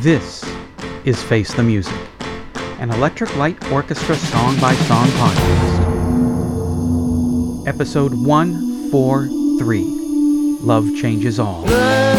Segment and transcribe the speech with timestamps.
[0.00, 0.42] This
[1.04, 1.94] is Face the Music,
[2.78, 5.76] an Electric Light Orchestra song by song podcast.
[7.68, 9.84] Episode 143
[10.62, 11.66] Love Changes All.
[11.66, 12.16] Love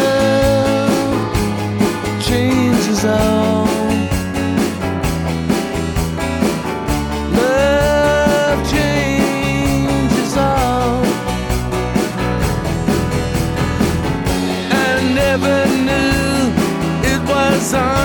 [2.24, 3.66] changes all.
[15.14, 15.71] Never
[17.62, 18.01] it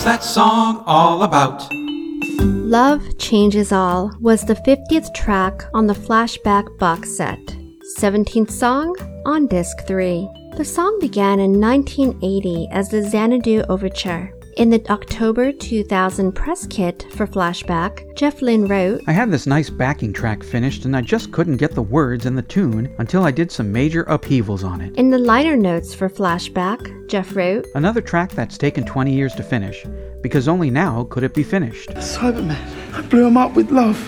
[0.00, 1.68] What's that song all about?
[2.40, 7.38] Love Changes All was the 50th track on the Flashback box set,
[7.98, 10.26] 17th song on disc 3.
[10.56, 14.32] The song began in 1980 as the Xanadu Overture.
[14.56, 19.70] In the October 2000 press kit for Flashback, Jeff Lynne wrote, I had this nice
[19.70, 23.30] backing track finished and I just couldn't get the words and the tune until I
[23.30, 24.94] did some major upheavals on it.
[24.96, 29.44] In the liner notes for Flashback, Jeff wrote, Another track that's taken 20 years to
[29.44, 29.86] finish,
[30.20, 31.90] because only now could it be finished.
[31.90, 32.58] Cyberman,
[32.92, 33.98] I blew him up with love.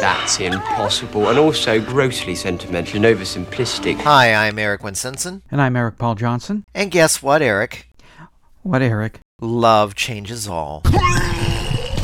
[0.00, 4.00] That's impossible and also grossly sentimental and oversimplistic.
[4.00, 5.42] Hi, I'm Eric Winsenson.
[5.50, 6.64] And I'm Eric Paul Johnson.
[6.74, 7.86] And guess what, Eric?
[8.62, 9.20] What, Eric?
[9.40, 10.82] Love changes all.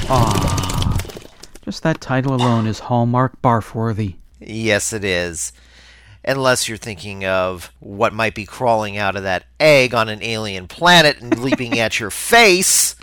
[0.08, 0.96] Ah,
[1.62, 4.16] just that title alone is Hallmark barf-worthy.
[4.40, 5.52] Yes, it is.
[6.24, 10.66] Unless you're thinking of what might be crawling out of that egg on an alien
[10.66, 12.96] planet and leaping at your face.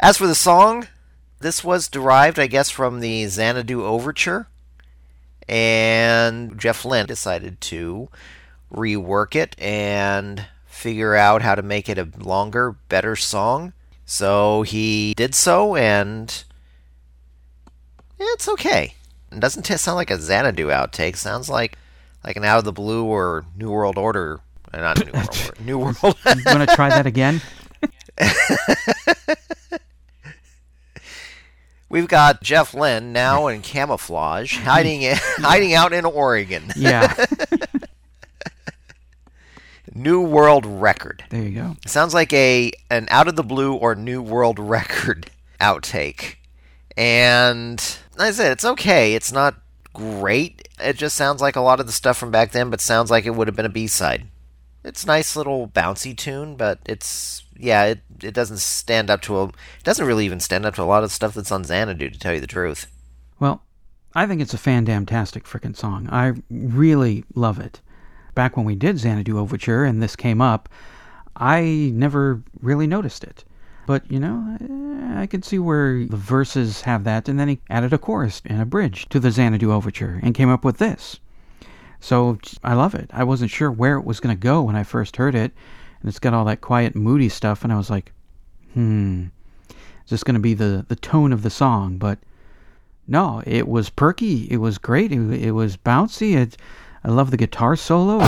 [0.00, 0.88] As for the song,
[1.40, 4.48] this was derived, I guess, from the Xanadu Overture.
[5.46, 8.08] And Jeff Lynne decided to
[8.72, 10.46] rework it and
[10.76, 13.72] figure out how to make it a longer, better song.
[14.04, 16.44] So he did so, and
[18.18, 18.94] it's okay.
[19.32, 21.16] It doesn't t- sound like a Xanadu outtake.
[21.16, 21.76] Sounds like
[22.24, 24.40] like an Out of the Blue or New World Order.
[24.72, 25.62] uh, Not New World Order.
[25.64, 25.96] New World.
[26.36, 27.40] You want to try that again?
[31.88, 36.64] We've got Jeff Lynne now in camouflage, hiding in, hiding out in Oregon.
[36.76, 37.14] Yeah.
[39.96, 41.24] New World Record.
[41.30, 41.76] there you go.
[41.86, 45.30] Sounds like a an out of the blue or new world record
[45.60, 46.36] outtake.
[46.96, 47.78] And
[48.16, 49.14] like I said, it's okay.
[49.14, 49.56] It's not
[49.92, 50.68] great.
[50.80, 53.26] It just sounds like a lot of the stuff from back then, but sounds like
[53.26, 54.26] it would have been a B side.
[54.84, 59.44] It's nice little bouncy tune, but it's yeah, it it doesn't stand up to a
[59.46, 62.18] it doesn't really even stand up to a lot of stuff that's on Xanadu to
[62.18, 62.86] tell you the truth.
[63.40, 63.62] Well,
[64.14, 66.08] I think it's a fan-damtastic frickin' song.
[66.10, 67.80] I really love it.
[68.36, 70.68] Back when we did Xanadu Overture and this came up,
[71.34, 73.44] I never really noticed it.
[73.86, 74.58] But, you know,
[75.16, 78.60] I could see where the verses have that, and then he added a chorus and
[78.60, 81.18] a bridge to the Xanadu Overture and came up with this.
[81.98, 83.10] So I love it.
[83.12, 85.52] I wasn't sure where it was going to go when I first heard it,
[86.00, 88.12] and it's got all that quiet, moody stuff, and I was like,
[88.74, 89.26] hmm,
[89.70, 91.96] is this going to be the, the tone of the song?
[91.96, 92.18] But
[93.08, 94.46] no, it was perky.
[94.50, 95.10] It was great.
[95.10, 96.36] It, it was bouncy.
[96.36, 96.58] It,
[97.06, 98.18] I love the guitar solo.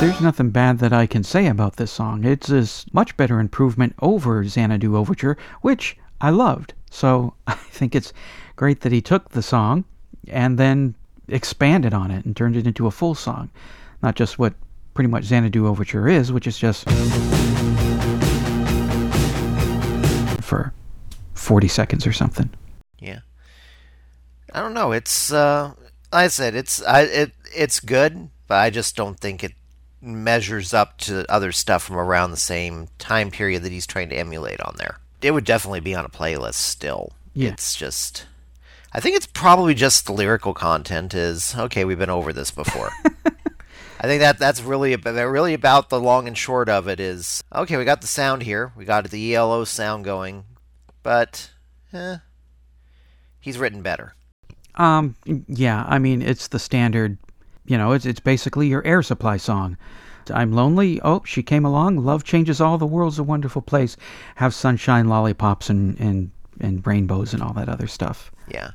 [0.00, 2.24] There's nothing bad that I can say about this song.
[2.24, 6.72] It's a much better improvement over Xanadu Overture, which I loved.
[6.90, 8.14] So I think it's
[8.56, 9.84] great that he took the song
[10.28, 10.94] and then
[11.28, 13.50] expanded on it and turned it into a full song.
[14.02, 14.54] Not just what
[14.94, 16.88] pretty much Xanadu Overture is, which is just
[20.40, 20.72] for
[21.36, 22.50] 40 seconds or something.
[22.98, 23.20] Yeah.
[24.52, 24.92] I don't know.
[24.92, 25.72] It's uh
[26.12, 29.52] like I said, it's I it it's good, but I just don't think it
[30.00, 34.16] measures up to other stuff from around the same time period that he's trying to
[34.16, 34.98] emulate on there.
[35.22, 37.12] It would definitely be on a playlist still.
[37.34, 37.50] Yeah.
[37.50, 38.26] It's just
[38.92, 42.90] I think it's probably just the lyrical content is okay, we've been over this before.
[43.98, 47.42] I think that that's really about, really about the long and short of it is
[47.54, 47.76] okay.
[47.76, 50.44] We got the sound here, we got the ELO sound going,
[51.06, 51.48] but
[51.92, 52.16] eh,
[53.38, 54.12] he's written better.
[54.74, 55.14] Um,
[55.46, 57.16] yeah, I mean, it's the standard,
[57.64, 59.76] you know, it's, it's basically your air supply song.
[60.34, 61.00] I'm lonely.
[61.02, 61.98] Oh, she came along.
[62.04, 62.76] Love changes all.
[62.76, 63.96] The world's a wonderful place.
[64.34, 68.32] Have sunshine, lollipops, and, and, and rainbows and all that other stuff.
[68.48, 68.72] Yeah.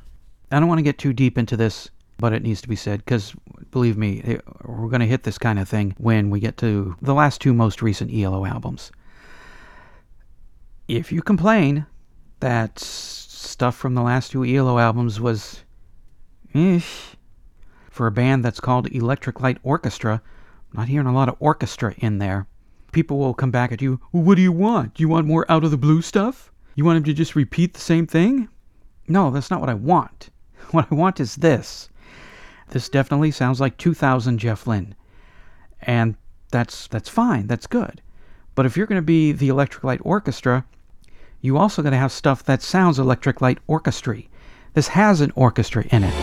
[0.50, 3.00] I don't want to get too deep into this, but it needs to be said
[3.04, 3.34] because
[3.70, 6.96] believe me, it- we're going to hit this kind of thing when we get to
[7.02, 8.90] the last two most recent ELO albums.
[10.88, 11.84] If you complain
[12.42, 15.64] that stuff from the last two ELO albums was
[16.52, 17.16] ish
[17.92, 20.22] for a band that's called Electric Light Orchestra,
[20.72, 22.46] I'm not hearing a lot of orchestra in there.
[22.90, 24.00] People will come back at you.
[24.12, 24.94] Well, what do you want?
[24.94, 26.50] Do you want more out of the blue stuff?
[26.74, 28.48] You want him to just repeat the same thing?
[29.06, 30.30] No, that's not what I want.
[30.70, 31.90] What I want is this.
[32.70, 34.94] This definitely sounds like 2000 Jeff Lynne.
[35.82, 36.14] And
[36.50, 37.46] that's that's fine.
[37.46, 38.00] That's good.
[38.54, 40.64] But if you're going to be the Electric Light Orchestra,
[41.42, 44.22] you also got to have stuff that sounds Electric Light Orchestra.
[44.74, 46.14] This has an orchestra in it.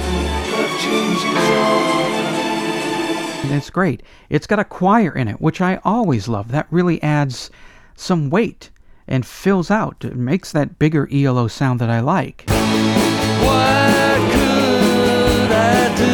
[3.44, 4.02] And it's great.
[4.30, 6.52] It's got a choir in it, which I always love.
[6.52, 7.52] That really adds
[7.96, 8.70] some weight
[9.10, 10.06] and fills out.
[10.06, 12.46] It makes that bigger ELO sound that I like.
[12.48, 16.06] What could I do?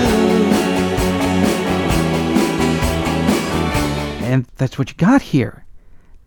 [4.25, 5.63] And that's what you got here.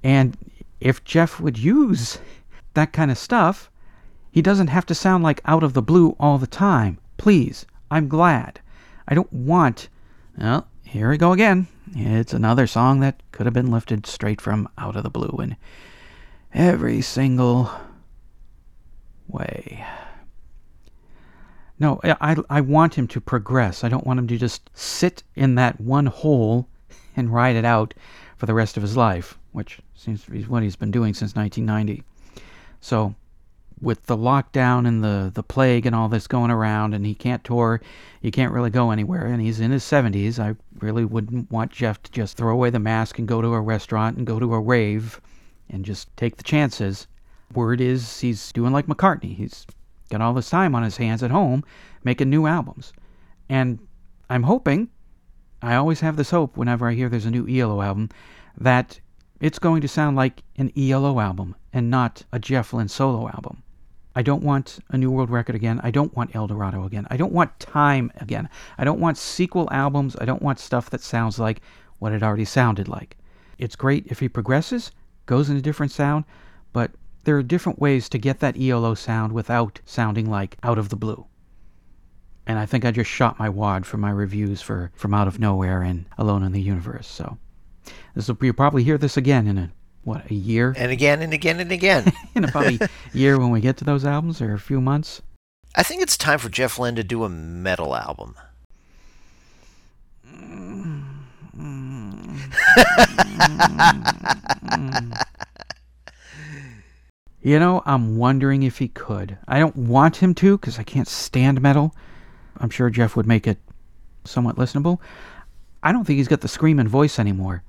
[0.04, 0.36] And
[0.80, 2.20] if Jeff would use
[2.78, 3.70] that kind of stuff,
[4.30, 6.98] he doesn't have to sound like out of the blue all the time.
[7.16, 8.60] Please, I'm glad.
[9.08, 9.88] I don't want.
[10.38, 11.66] Well, here we go again.
[11.94, 15.56] It's another song that could have been lifted straight from Out of the Blue in
[16.54, 17.70] every single
[19.26, 19.84] way.
[21.80, 23.82] No, I, I want him to progress.
[23.82, 26.68] I don't want him to just sit in that one hole
[27.16, 27.94] and ride it out
[28.36, 31.34] for the rest of his life, which seems to be what he's been doing since
[31.34, 32.04] 1990.
[32.80, 33.14] So,
[33.80, 37.44] with the lockdown and the, the plague and all this going around, and he can't
[37.44, 37.80] tour,
[38.20, 42.02] he can't really go anywhere, and he's in his 70s, I really wouldn't want Jeff
[42.02, 44.60] to just throw away the mask and go to a restaurant and go to a
[44.60, 45.20] rave
[45.70, 47.06] and just take the chances.
[47.54, 49.36] Word is he's doing like McCartney.
[49.36, 49.66] He's
[50.10, 51.64] got all this time on his hands at home
[52.04, 52.92] making new albums.
[53.48, 53.78] And
[54.30, 54.88] I'm hoping,
[55.62, 58.10] I always have this hope whenever I hear there's a new ELO album,
[58.58, 59.00] that
[59.40, 63.62] it's going to sound like an ELO album and not a Jeff Lynne solo album.
[64.16, 65.80] I don't want a New World Record again.
[65.84, 67.06] I don't want El Dorado again.
[67.08, 68.48] I don't want Time again.
[68.76, 70.16] I don't want sequel albums.
[70.20, 71.60] I don't want stuff that sounds like
[72.00, 73.16] what it already sounded like.
[73.58, 74.90] It's great if he progresses,
[75.26, 76.24] goes in a different sound,
[76.72, 76.90] but
[77.24, 80.96] there are different ways to get that ELO sound without sounding like out of the
[80.96, 81.26] blue.
[82.46, 85.38] And I think I just shot my wad for my reviews for From Out of
[85.38, 87.06] Nowhere and Alone in the Universe.
[87.06, 87.36] So
[88.14, 89.72] this will you'll probably hear this again in a
[90.04, 92.12] what a year And again and again and again.
[92.34, 95.20] in about a year when we get to those albums or a few months.
[95.76, 98.34] I think it's time for Jeff Lynne to do a metal album.
[107.40, 109.38] You know, I'm wondering if he could.
[109.46, 111.94] I don't want him to because I can't stand metal.
[112.58, 113.58] I'm sure Jeff would make it
[114.24, 114.98] somewhat listenable.
[115.82, 117.62] I don't think he's got the screaming voice anymore.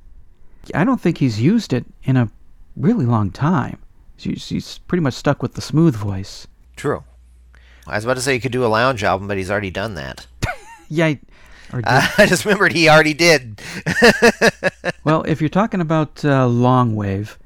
[0.76, 2.30] I don't think he's used it in a
[2.76, 3.80] really long time.
[4.18, 6.48] He's, he's pretty much stuck with the smooth voice.
[6.76, 7.04] True.
[7.88, 9.96] I was about to say he could do a lounge album, but he's already done
[9.96, 10.28] that.
[10.92, 11.20] Yeah, I-
[11.72, 13.62] Uh, I just remembered he already did.
[15.04, 17.38] well, if you're talking about uh, long wave,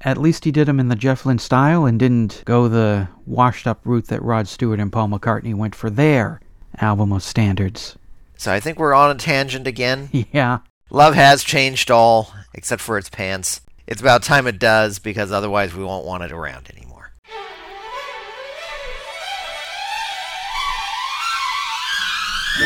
[0.00, 3.66] at least he did them in the Jeff Lynne style and didn't go the washed
[3.66, 6.40] up route that Rod Stewart and Paul McCartney went for their
[6.78, 7.96] album of standards.
[8.38, 10.08] So I think we're on a tangent again.
[10.32, 10.58] Yeah.
[10.90, 13.60] Love has changed all, except for its pants.
[13.88, 17.10] It's about time it does, because otherwise we won't want it around anymore.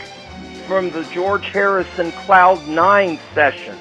[0.67, 3.79] from the George Harrison Cloud 9 sessions.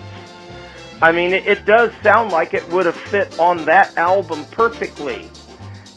[1.01, 5.31] I mean, it, it does sound like it would have fit on that album perfectly.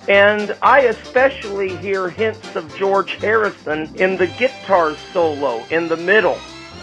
[0.08, 6.38] And I especially hear hints of George Harrison in the guitar solo in the middle.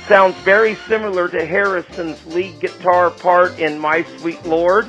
[0.07, 4.89] Sounds very similar to Harrison's lead guitar part in My Sweet Lord.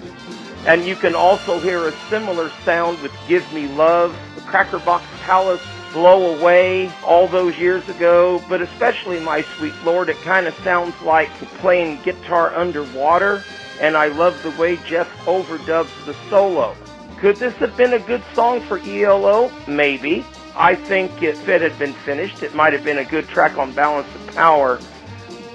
[0.65, 5.65] And you can also hear a similar sound with Give Me Love, the Crackerbox Palace
[5.93, 10.99] Blow Away all those years ago, but especially My Sweet Lord, it kind of sounds
[11.01, 11.29] like
[11.59, 13.43] playing guitar underwater,
[13.81, 16.75] and I love the way Jeff overdubs the solo.
[17.17, 19.51] Could this have been a good song for ELO?
[19.67, 20.25] Maybe.
[20.55, 23.71] I think if it had been finished, it might have been a good track on
[23.71, 24.79] Balance of Power,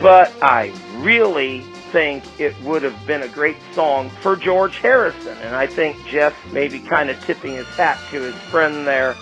[0.01, 1.61] but I really
[1.93, 6.35] think it would have been a great song for George Harrison, and I think Jeff
[6.53, 9.15] maybe kind of tipping his hat to his friend there.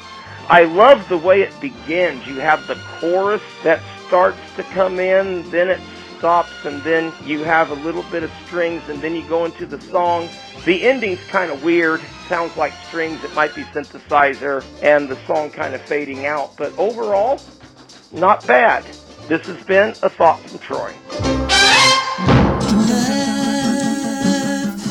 [0.52, 2.26] I love the way it begins.
[2.26, 5.80] You have the chorus that starts to come in, then it
[6.18, 9.64] stops, and then you have a little bit of strings, and then you go into
[9.64, 10.28] the song.
[10.66, 12.02] The ending's kind of weird.
[12.28, 13.24] Sounds like strings.
[13.24, 16.54] It might be synthesizer, and the song kind of fading out.
[16.58, 17.40] But overall,
[18.12, 18.84] not bad.
[19.28, 20.94] This has been a thought from Troy.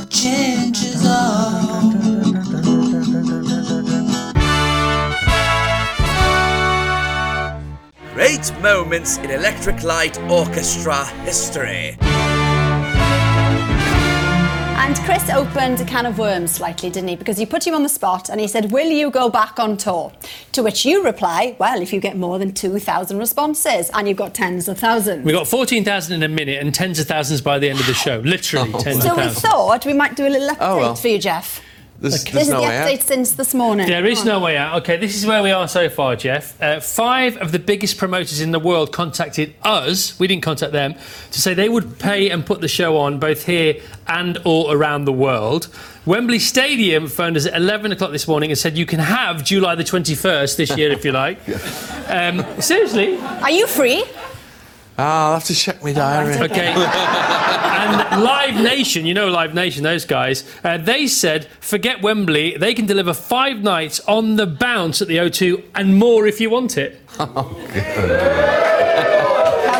[0.10, 2.01] changes all.
[8.62, 11.98] Moments in Electric Light Orchestra history.
[14.84, 17.16] And Chris opened a can of worms slightly, didn't he?
[17.16, 19.78] Because you put you on the spot and he said, Will you go back on
[19.78, 20.12] tour?
[20.54, 24.34] To which you reply, Well, if you get more than 2,000 responses and you've got
[24.34, 25.24] tens of thousands.
[25.26, 27.94] We got 14,000 in a minute and tens of thousands by the end of the
[27.94, 28.20] show.
[28.20, 30.96] Literally tens So of we thought we might do a little update Oh, well.
[30.96, 31.62] for you, Jeff.
[32.02, 32.88] There's- this there's is no the way out.
[32.90, 33.88] update since this morning.
[33.88, 34.82] There is no way out.
[34.82, 36.60] Okay, this is where we are so far, Jeff.
[36.62, 40.20] Uh, five of the biggest promoters in the world contacted us.
[40.20, 40.96] We didn't contact them
[41.32, 43.76] to say they would pay and put the show on both here
[44.08, 45.68] and all around the world.
[46.04, 49.76] Wembley Stadium phoned us at 11 o'clock this morning and said you can have July
[49.76, 51.38] the 21st this year if you like.
[52.08, 53.20] um, seriously?
[53.20, 54.04] Are you free?
[54.98, 56.36] Ah, I'll have to check my diary.
[56.52, 56.74] Okay.
[56.74, 62.74] and Live Nation, you know Live Nation, those guys, uh, they said forget Wembley, they
[62.74, 66.78] can deliver five nights on the bounce at the O2 and more if you want
[66.78, 67.00] it.
[67.18, 67.30] Come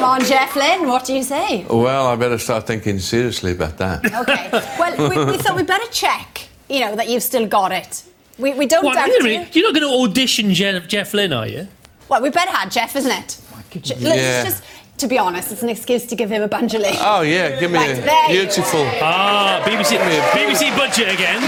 [0.04, 1.66] on, Jeff Lynne, what do you say?
[1.70, 4.04] Well, I better start thinking seriously about that.
[4.06, 4.50] Okay.
[4.80, 8.04] Well, we, we thought we'd better check, you know, that you've still got it.
[8.40, 9.38] We, we don't What, doubt wait a you.
[9.40, 11.68] minute, You're not going to audition Jeff, Jeff Lynne, are you?
[12.10, 13.38] Well, we better have Jeff, isn't it?
[13.82, 14.44] Je- let's Yeah.
[14.44, 14.64] just,
[15.02, 16.96] to be honest, it's an excuse to give him a banjolele.
[17.02, 18.84] Oh, yeah, give me Right, a beautiful.
[19.02, 19.98] Ah, BBC,
[20.32, 21.42] BBC budget again.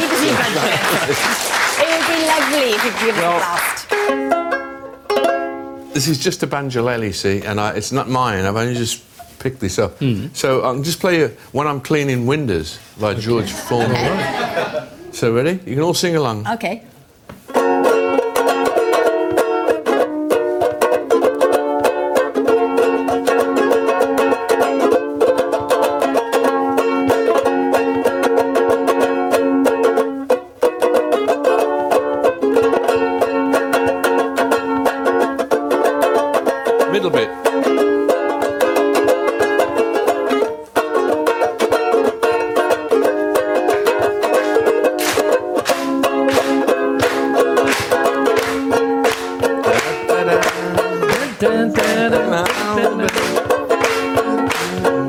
[1.75, 5.93] It would be lovely if you could give Well- us a blast.
[5.93, 8.45] This is just a banjolele, see, and I, it's not mine.
[8.45, 9.03] I've only just
[9.39, 10.01] picked this up.
[10.33, 13.95] So I'll just play you When I'm Cleaning Windows by George Formby.
[15.11, 15.59] So ready?
[15.67, 16.47] You can all sing along.
[16.47, 16.83] Okay.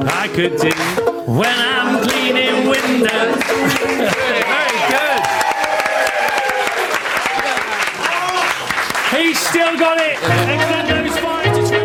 [0.07, 0.71] I could do
[1.31, 3.43] when I'm cleaning windows.
[4.35, 5.21] Very good.
[9.17, 10.17] He's still got it.
[10.19, 11.85] Extendo's five to 20.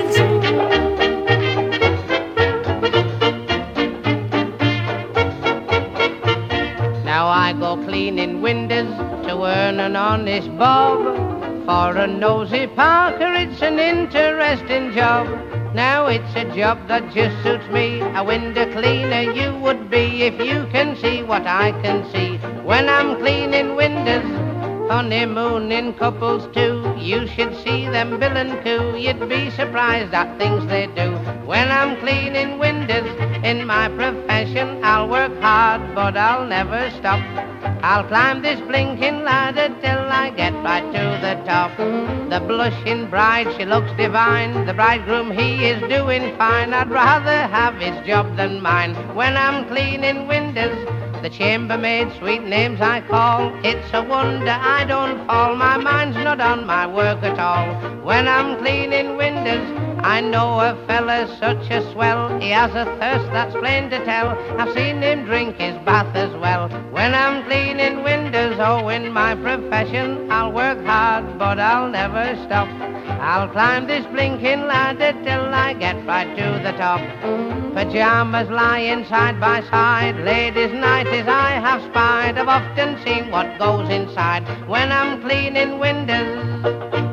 [7.03, 8.95] Now I go cleaning windows
[9.27, 10.98] to earn an honest bob.
[11.69, 15.27] For a nosy Parker, it's an interesting job.
[15.75, 18.01] Now it's a job that just suits me.
[18.01, 22.37] A window cleaner you would be if you can see what I can see.
[22.65, 24.25] When I'm cleaning windows,
[24.89, 26.88] honeymooning couples too.
[26.99, 28.97] You should see them bill and coo.
[28.97, 31.11] You'd be surprised at things they do.
[31.45, 33.09] When I'm cleaning windows
[33.43, 37.21] in my profession, I'll work hard, but I'll never stop.
[37.81, 41.75] I'll climb this blinking ladder till I get right to the top.
[42.29, 44.65] The blushing bride, she looks divine.
[44.65, 46.73] The bridegroom, he is doing fine.
[46.73, 48.93] I'd rather have his job than mine.
[49.15, 50.77] When I'm cleaning windows,
[51.21, 53.53] the chambermaid, sweet names I call.
[53.65, 55.55] It's a wonder I don't fall.
[55.55, 57.67] My mind's not on my work at all.
[58.03, 62.39] When I'm cleaning windows, I know a fella's such a swell.
[62.39, 64.29] He has a thirst that's plain to tell.
[64.57, 66.69] I've seen him drink his bath as well.
[66.91, 72.67] When I'm cleaning windows, oh, in my profession, I'll work hard, but I'll never stop.
[73.19, 77.01] I'll climb this blinking ladder till I get right to the top.
[77.73, 82.37] Pajamas lying side by side, ladies' nighties I have spied.
[82.37, 87.08] I've often seen what goes inside when I'm cleaning windows.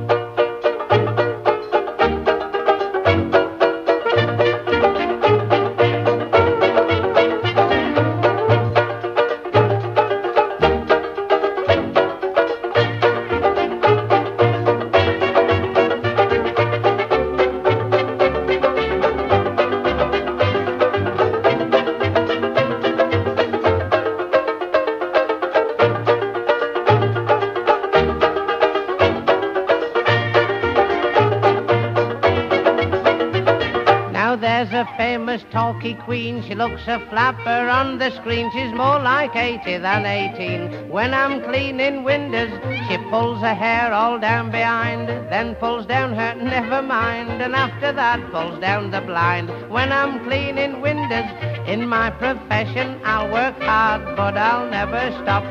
[34.56, 36.42] There's a famous talky queen.
[36.42, 38.50] She looks a flapper on the screen.
[38.52, 40.88] She's more like 80 than 18.
[40.88, 42.50] When I'm cleaning windows,
[42.88, 47.92] she pulls her hair all down behind, then pulls down her never mind, and after
[47.92, 49.50] that pulls down the blind.
[49.68, 51.30] When I'm cleaning windows,
[51.66, 55.44] in my profession, I'll work hard, but I'll never stop.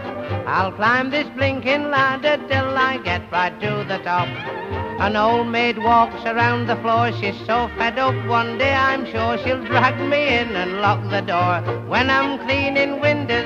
[0.47, 4.54] I'll climb this blinking ladder till I get right to the top.
[4.97, 7.11] An old maid walks around the floor.
[7.11, 11.21] She's so fed up one day, I'm sure she'll drag me in and lock the
[11.21, 13.45] door when I'm cleaning windows.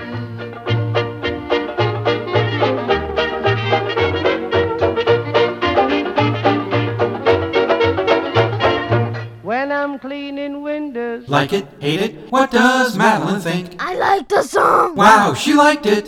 [9.43, 11.27] When I'm cleaning windows.
[11.27, 11.65] Like it?
[11.79, 12.31] Hate it?
[12.31, 13.75] What does Madeline think?
[13.79, 14.95] I like the song.
[14.95, 16.07] Wow, she liked it.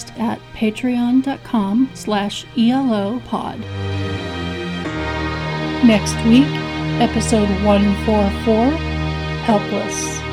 [0.00, 3.60] podcast at patreon.com slash elopod.
[5.84, 6.46] Next week,
[7.00, 8.70] episode 144,
[9.44, 10.29] Helpless.